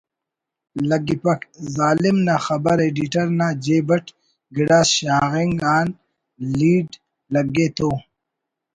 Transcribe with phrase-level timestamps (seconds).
[0.89, 1.23] لگپ
[1.75, 4.05] ظالم نا خبر ایڈیٹر نا جیب اٹ
[4.55, 5.87] گڑاس شاغنگ آن
[6.57, 6.87] لیڈ
[7.33, 7.89] لگے تو……